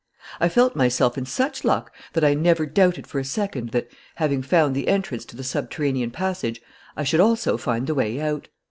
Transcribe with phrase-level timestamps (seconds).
[0.39, 4.41] "I felt myself in such luck that I never doubted for a second that, having
[4.41, 6.59] found the entrance to the subterranean passage,
[6.97, 8.47] I should also find the way out.